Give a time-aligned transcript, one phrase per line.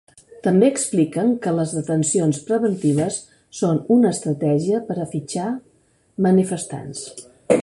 [0.45, 3.19] També expliquen que les detencions preventives
[3.61, 5.49] són una estratègia per a fitxar
[6.29, 7.09] manifestants.